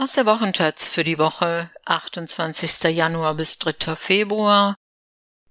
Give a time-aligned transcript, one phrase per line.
[0.00, 2.84] Aus der Wochentaz für die Woche 28.
[2.84, 3.94] Januar bis 3.
[3.96, 4.74] Februar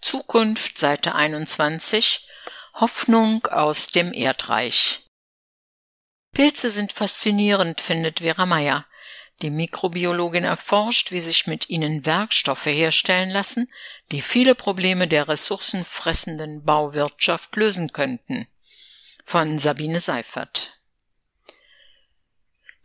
[0.00, 2.26] Zukunft Seite 21
[2.80, 5.04] Hoffnung aus dem Erdreich
[6.32, 8.86] Pilze sind faszinierend, findet Vera Meyer.
[9.42, 13.70] Die Mikrobiologin erforscht, wie sich mit ihnen Werkstoffe herstellen lassen,
[14.12, 18.46] die viele Probleme der ressourcenfressenden Bauwirtschaft lösen könnten.
[19.26, 20.77] Von Sabine Seifert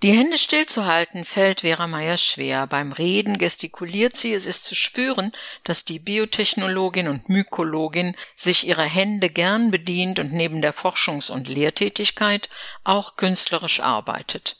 [0.03, 2.67] die Hände stillzuhalten fällt Vera Meyer schwer.
[2.67, 5.31] Beim Reden gestikuliert sie, es ist zu spüren,
[5.63, 11.47] dass die Biotechnologin und Mykologin sich ihrer Hände gern bedient und neben der Forschungs- und
[11.47, 12.49] Lehrtätigkeit
[12.83, 14.57] auch künstlerisch arbeitet.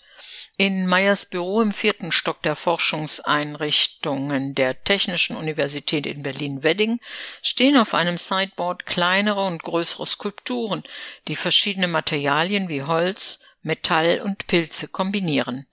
[0.56, 7.02] In Meyers Büro im vierten Stock der Forschungseinrichtungen der Technischen Universität in Berlin-Wedding
[7.42, 10.84] stehen auf einem Sideboard kleinere und größere Skulpturen,
[11.28, 15.68] die verschiedene Materialien wie Holz, Metall und Pilze kombinieren.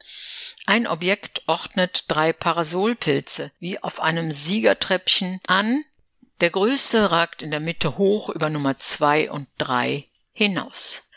[0.66, 5.84] Ein Objekt ordnet drei Parasolpilze wie auf einem Siegertreppchen an.
[6.41, 11.10] Der größte ragt in der Mitte hoch über Nummer zwei und drei hinaus.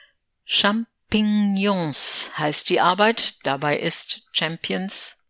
[0.44, 5.23] Champignons heißt die Arbeit, dabei ist Champions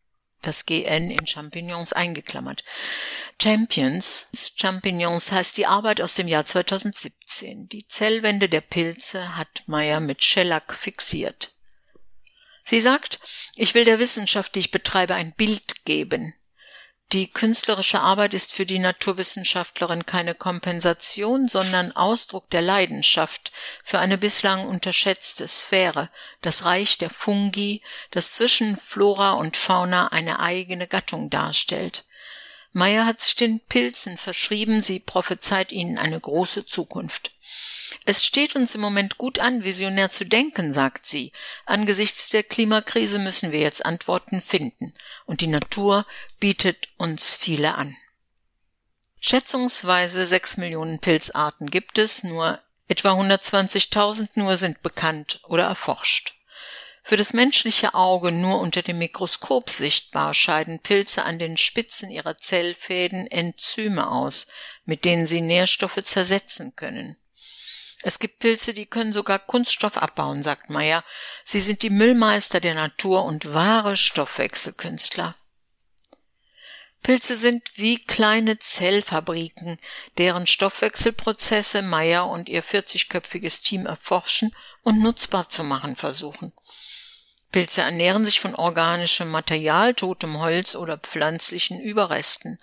[0.46, 2.64] das GN in Champignons eingeklammert.
[3.42, 7.68] Champions Champignons heißt die Arbeit aus dem Jahr 2017.
[7.70, 11.52] Die Zellwände der Pilze hat Meyer mit Shellac fixiert.
[12.64, 13.20] Sie sagt,
[13.56, 16.34] ich will der Wissenschaft, die ich betreibe, ein Bild geben.
[17.14, 23.52] Die künstlerische Arbeit ist für die Naturwissenschaftlerin keine Kompensation, sondern Ausdruck der Leidenschaft
[23.84, 26.10] für eine bislang unterschätzte Sphäre,
[26.42, 32.06] das Reich der Fungi, das zwischen Flora und Fauna eine eigene Gattung darstellt.
[32.72, 37.32] Meyer hat sich den Pilzen verschrieben, sie prophezeit ihnen eine große Zukunft.
[38.06, 41.32] Es steht uns im Moment gut an, visionär zu denken, sagt sie.
[41.66, 44.94] Angesichts der Klimakrise müssen wir jetzt Antworten finden,
[45.26, 46.06] und die Natur
[46.40, 47.96] bietet uns viele an.
[49.20, 56.34] Schätzungsweise sechs Millionen Pilzarten gibt es, nur etwa 120.000 nur sind bekannt oder erforscht.
[57.06, 62.38] Für das menschliche Auge nur unter dem Mikroskop sichtbar scheiden Pilze an den Spitzen ihrer
[62.38, 64.48] Zellfäden Enzyme aus,
[64.86, 67.18] mit denen sie Nährstoffe zersetzen können.
[68.06, 71.06] Es gibt Pilze, die können sogar Kunststoff abbauen, sagt Meyer.
[71.46, 75.36] Sie sind die Müllmeister der Natur und wahre Stoffwechselkünstler.
[77.02, 79.78] Pilze sind wie kleine Zellfabriken,
[80.18, 84.54] deren Stoffwechselprozesse Meyer und ihr 40-köpfiges Team erforschen
[84.84, 86.52] und nutzbar zu machen versuchen.
[87.54, 92.58] Pilze ernähren sich von organischem Material, totem Holz oder pflanzlichen Überresten.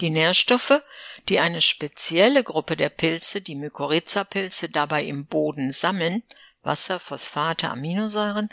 [0.00, 0.82] Die Nährstoffe,
[1.28, 6.22] die eine spezielle Gruppe der Pilze, die Mykorrhiza-Pilze, dabei im Boden sammeln,
[6.62, 8.48] Wasser, Phosphate, Aminosäuren,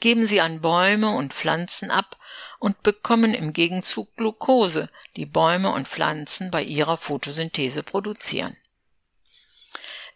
[0.00, 2.18] geben sie an Bäume und Pflanzen ab
[2.58, 8.56] und bekommen im Gegenzug Glucose, die Bäume und Pflanzen bei ihrer Photosynthese produzieren.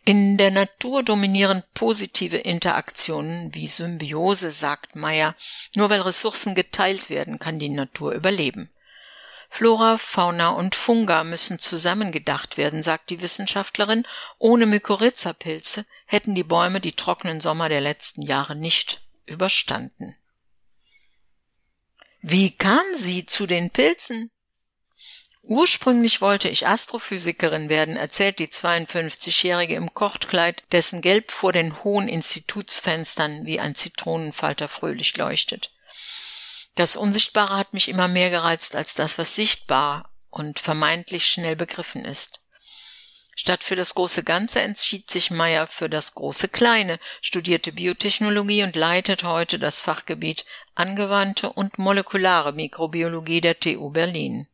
[0.07, 5.35] In der Natur dominieren positive Interaktionen wie Symbiose, sagt Meyer.
[5.77, 8.71] Nur weil Ressourcen geteilt werden, kann die Natur überleben.
[9.57, 14.03] Flora, Fauna und Funga müssen zusammengedacht werden, sagt die Wissenschaftlerin.
[14.39, 20.17] Ohne Mykorrhiza-Pilze hätten die Bäume die trockenen Sommer der letzten Jahre nicht überstanden.
[22.21, 24.33] Wie kam sie zu den Pilzen?
[25.43, 32.09] Ursprünglich wollte ich Astrophysikerin werden, erzählt die 52-Jährige im Kochtkleid, dessen Gelb vor den hohen
[32.09, 35.71] Institutsfenstern wie ein Zitronenfalter fröhlich leuchtet.
[36.75, 42.05] Das Unsichtbare hat mich immer mehr gereizt als das, was sichtbar und vermeintlich schnell begriffen
[42.05, 42.41] ist.
[43.37, 48.77] Statt für das große Ganze entschied sich Meyer für das große Kleine, studierte Biotechnologie und
[48.77, 54.47] leitet heute das Fachgebiet angewandte und molekulare Mikrobiologie der TU Berlin.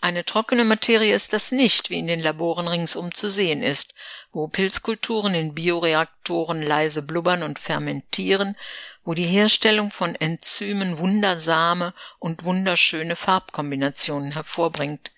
[0.00, 3.94] Eine trockene Materie ist das nicht, wie in den Laboren ringsum zu sehen ist,
[4.30, 8.56] wo Pilzkulturen in Bioreaktoren leise blubbern und fermentieren,
[9.02, 15.10] wo die Herstellung von Enzymen wundersame und wunderschöne Farbkombinationen hervorbringt.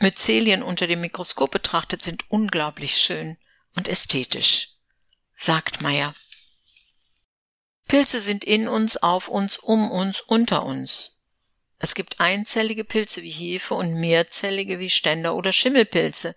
[0.00, 3.38] Myzelien unter dem Mikroskop betrachtet sind unglaublich schön
[3.74, 4.74] und ästhetisch,
[5.34, 6.14] sagt Meyer.
[7.88, 11.17] Pilze sind in uns, auf uns, um uns, unter uns.
[11.78, 16.34] Es gibt einzellige Pilze wie Hefe und mehrzellige wie Ständer oder Schimmelpilze,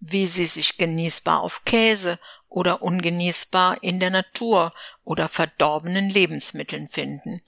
[0.00, 2.18] wie sie sich genießbar auf Käse
[2.48, 4.72] oder ungenießbar in der Natur
[5.04, 7.42] oder verdorbenen Lebensmitteln finden.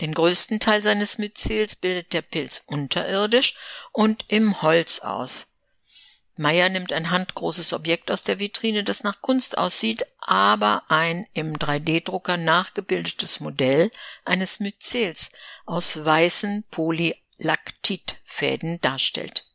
[0.00, 3.54] Den größten Teil seines Myzels bildet der Pilz unterirdisch
[3.92, 5.46] und im Holz aus.
[6.36, 11.54] Meyer nimmt ein handgroßes Objekt aus der Vitrine, das nach Kunst aussieht, aber ein im
[11.54, 13.90] 3D-Drucker nachgebildetes Modell
[14.24, 15.32] eines Myzels
[15.70, 19.46] aus weißen Polylaktitfäden darstellt.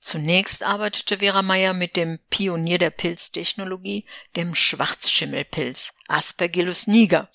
[0.00, 4.04] Zunächst arbeitete Vera Meyer mit dem Pionier der Pilztechnologie,
[4.36, 7.30] dem Schwarzschimmelpilz Aspergillus niger,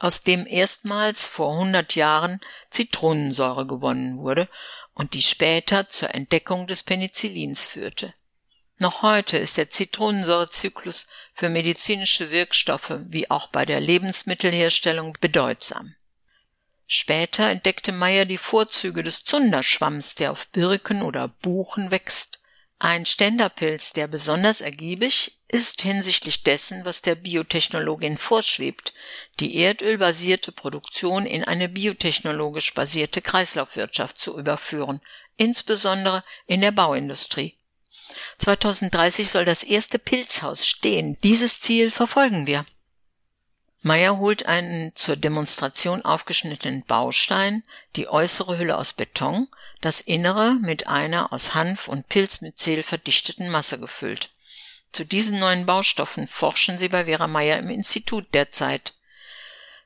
[0.00, 2.40] aus dem erstmals vor 100 Jahren
[2.70, 4.48] Zitronensäure gewonnen wurde
[4.94, 8.12] und die später zur Entdeckung des Penicillins führte.
[8.78, 15.94] Noch heute ist der Zitronensäurezyklus für medizinische Wirkstoffe wie auch bei der Lebensmittelherstellung bedeutsam.
[16.86, 22.40] Später entdeckte Meyer die Vorzüge des Zunderschwamms, der auf Birken oder Buchen wächst.
[22.78, 28.92] Ein Ständerpilz, der besonders ergiebig ist hinsichtlich dessen, was der Biotechnologin vorschwebt,
[29.40, 35.00] die erdölbasierte Produktion in eine biotechnologisch basierte Kreislaufwirtschaft zu überführen,
[35.36, 37.56] insbesondere in der Bauindustrie.
[38.38, 41.16] 2030 soll das erste Pilzhaus stehen.
[41.22, 42.66] Dieses Ziel verfolgen wir.
[43.86, 47.62] Meyer holt einen zur Demonstration aufgeschnittenen Baustein,
[47.96, 49.46] die äußere Hülle aus Beton,
[49.82, 54.30] das Innere mit einer aus Hanf und Pilzmyzel verdichteten Masse gefüllt.
[54.92, 58.94] Zu diesen neuen Baustoffen forschen sie bei Vera Meyer im Institut derzeit.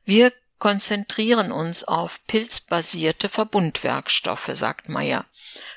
[0.04, 5.24] Wir konzentrieren uns auf pilzbasierte Verbundwerkstoffe, sagt Meyer.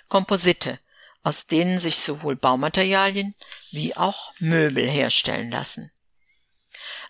[0.10, 0.78] Komposite,
[1.24, 3.34] aus denen sich sowohl Baumaterialien
[3.72, 5.92] wie auch Möbel herstellen lassen.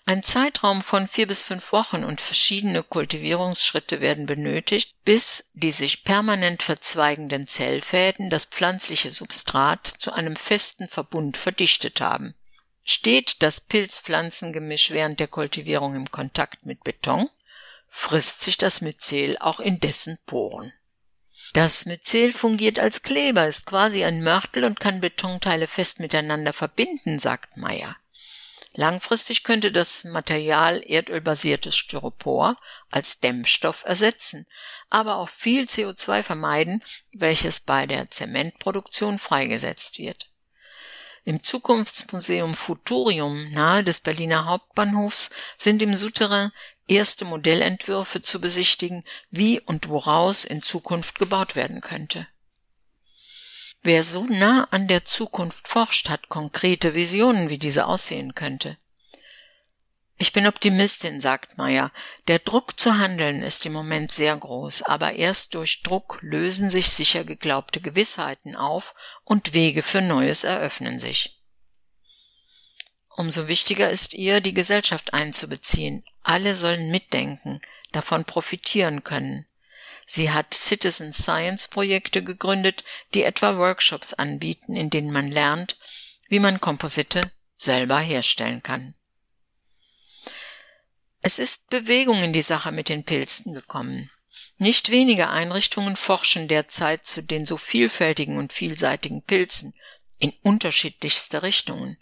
[0.06, 6.04] Ein Zeitraum von vier bis fünf Wochen und verschiedene Kultivierungsschritte werden benötigt, bis die sich
[6.04, 12.34] permanent verzweigenden Zellfäden das pflanzliche Substrat zu einem festen Verbund verdichtet haben.
[12.84, 17.30] Steht das Pilzpflanzengemisch während der Kultivierung im Kontakt mit Beton,
[17.88, 20.74] frisst sich das Myzel auch in dessen Poren.
[21.54, 27.20] Das Myzel fungiert als Kleber, ist quasi ein Mörtel und kann Betonteile fest miteinander verbinden,
[27.20, 27.98] sagt Meyer.
[28.76, 32.56] Langfristig könnte das Material erdölbasiertes Styropor
[32.90, 34.46] als Dämmstoff ersetzen,
[34.90, 36.82] aber auch viel CO2 vermeiden,
[37.12, 40.30] welches bei der Zementproduktion freigesetzt wird.
[41.24, 46.52] Im Zukunftsmuseum Futurium nahe des Berliner Hauptbahnhofs sind im Souterrain
[46.88, 52.28] erste Modellentwürfe zu besichtigen, wie und woraus in Zukunft gebaut werden könnte.
[53.84, 58.78] Wer so nah an der Zukunft forscht, hat konkrete Visionen, wie diese aussehen könnte.
[60.18, 61.92] Ich bin Optimistin, sagt Meyer.
[62.28, 66.92] Der Druck zu handeln ist im Moment sehr groß, aber erst durch Druck lösen sich
[66.92, 68.94] sicher geglaubte Gewissheiten auf
[69.24, 71.42] und Wege für Neues eröffnen sich.
[73.16, 76.04] Umso wichtiger ist ihr, die Gesellschaft einzubeziehen.
[76.22, 77.60] Alle sollen mitdenken,
[77.92, 79.48] davon profitieren können.
[80.06, 82.84] Sie hat Citizen Science Projekte gegründet,
[83.14, 85.78] die etwa Workshops anbieten, in denen man lernt,
[86.28, 88.96] wie man Komposite selber herstellen kann.
[91.22, 94.10] Es ist Bewegung in die Sache mit den Pilzen gekommen.
[94.58, 99.74] Nicht wenige Einrichtungen forschen derzeit zu den so vielfältigen und vielseitigen Pilzen
[100.20, 101.98] in unterschiedlichste Richtungen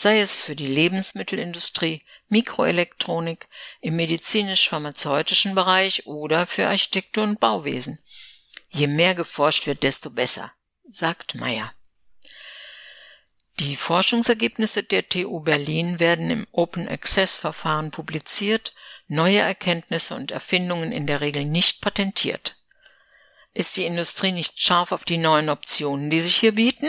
[0.00, 3.48] sei es für die Lebensmittelindustrie, Mikroelektronik,
[3.80, 7.98] im medizinisch-pharmazeutischen Bereich oder für Architektur und Bauwesen.
[8.70, 10.52] Je mehr geforscht wird, desto besser,
[10.88, 11.74] sagt Meyer.
[13.58, 18.74] Die Forschungsergebnisse der TU Berlin werden im Open Access Verfahren publiziert,
[19.08, 22.54] neue Erkenntnisse und Erfindungen in der Regel nicht patentiert.
[23.52, 26.88] Ist die Industrie nicht scharf auf die neuen Optionen, die sich hier bieten?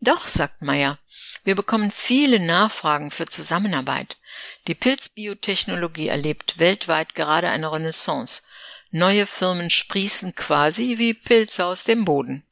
[0.00, 0.98] Doch, sagt Meyer,
[1.44, 4.18] wir bekommen viele Nachfragen für Zusammenarbeit.
[4.66, 8.42] Die Pilzbiotechnologie erlebt weltweit gerade eine Renaissance.
[8.90, 12.44] Neue Firmen sprießen quasi wie Pilze aus dem Boden.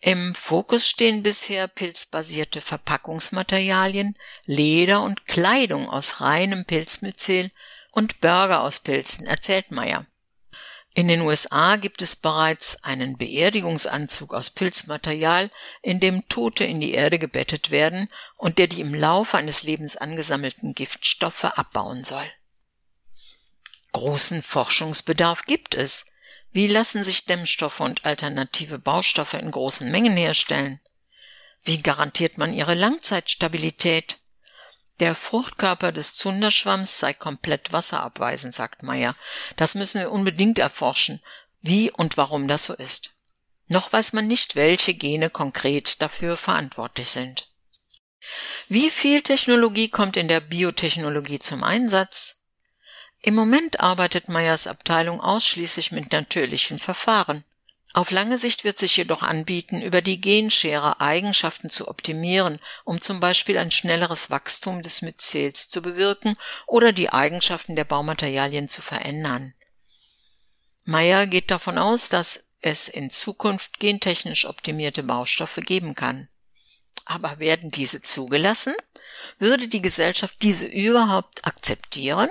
[0.00, 7.50] Im Fokus stehen bisher pilzbasierte Verpackungsmaterialien, Leder und Kleidung aus reinem Pilzmyzel
[7.90, 10.06] und Burger aus Pilzen, erzählt Meyer.
[10.96, 15.50] In den USA gibt es bereits einen Beerdigungsanzug aus Pilzmaterial,
[15.82, 19.98] in dem Tote in die Erde gebettet werden und der die im Laufe eines Lebens
[19.98, 22.24] angesammelten Giftstoffe abbauen soll.
[23.92, 26.06] Großen Forschungsbedarf gibt es.
[26.52, 30.80] Wie lassen sich Dämmstoffe und alternative Baustoffe in großen Mengen herstellen?
[31.62, 34.16] Wie garantiert man ihre Langzeitstabilität?
[35.00, 39.14] Der Fruchtkörper des Zunderschwamms sei komplett wasserabweisend, sagt Meyer.
[39.56, 41.20] Das müssen wir unbedingt erforschen,
[41.60, 43.14] wie und warum das so ist.
[43.68, 47.50] Noch weiß man nicht, welche Gene konkret dafür verantwortlich sind.
[48.68, 52.46] Wie viel Technologie kommt in der Biotechnologie zum Einsatz?
[53.20, 57.44] Im Moment arbeitet Meyers Abteilung ausschließlich mit natürlichen Verfahren.
[57.92, 63.20] Auf lange Sicht wird sich jedoch anbieten, über die Genschere Eigenschaften zu optimieren, um zum
[63.20, 69.54] Beispiel ein schnelleres Wachstum des Myzels zu bewirken oder die Eigenschaften der Baumaterialien zu verändern.
[70.84, 76.28] Meyer geht davon aus, dass es in Zukunft gentechnisch optimierte Baustoffe geben kann.
[77.06, 78.74] Aber werden diese zugelassen?
[79.38, 82.28] Würde die Gesellschaft diese überhaupt akzeptieren?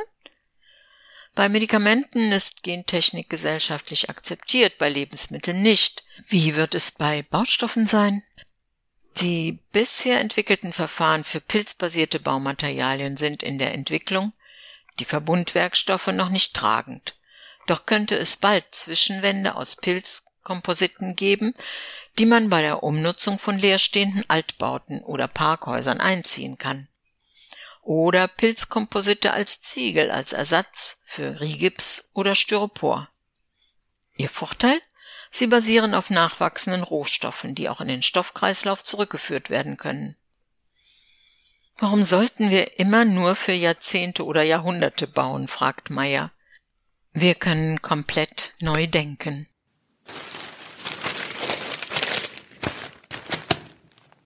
[1.36, 6.06] Bei Medikamenten ist Gentechnik gesellschaftlich akzeptiert, bei Lebensmitteln nicht.
[6.30, 8.24] Wie wird es bei Baustoffen sein?
[9.18, 14.32] Die bisher entwickelten Verfahren für pilzbasierte Baumaterialien sind in der Entwicklung,
[15.00, 17.16] die Verbundwerkstoffe noch nicht tragend.
[17.68, 21.54] Doch könnte es bald Zwischenwände aus Pilzkompositen geben,
[22.18, 26.88] die man bei der Umnutzung von leerstehenden Altbauten oder Parkhäusern einziehen kann
[27.86, 33.10] oder Pilzkomposite als Ziegel als Ersatz für Rigips oder Styropor.
[34.18, 34.82] Ihr Vorteil?
[35.30, 40.16] Sie basieren auf nachwachsenden Rohstoffen, die auch in den Stoffkreislauf zurückgeführt werden können.
[41.78, 45.48] Warum sollten wir immer nur für Jahrzehnte oder Jahrhunderte bauen?
[45.48, 46.32] fragt Meyer.
[47.14, 49.48] Wir können komplett neu denken.